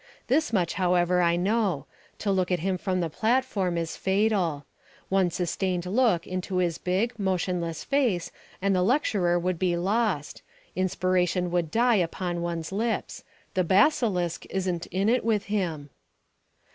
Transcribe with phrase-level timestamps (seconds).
[0.25, 1.85] This much, however, I know:
[2.17, 4.65] to look at him from the platform is fatal.
[5.09, 8.31] One sustained look into his big, motionless face
[8.63, 10.41] and the lecturer would be lost;
[10.75, 15.91] inspiration would die upon one's lips the basilisk isn't in it with him.